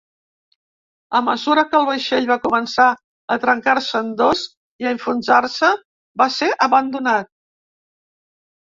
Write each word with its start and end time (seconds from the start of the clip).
A 1.19 1.19
mesura 1.27 1.63
que 1.73 1.77
el 1.79 1.85
vaixell 1.89 2.29
va 2.31 2.39
començar 2.47 2.87
a 3.35 3.39
trencar-se 3.45 4.03
en 4.07 4.11
dos 4.23 4.43
i 4.85 4.89
a 4.89 4.95
enfonsar-se, 4.99 5.71
va 6.25 6.33
ser 6.41 6.53
abandonat. 6.71 7.33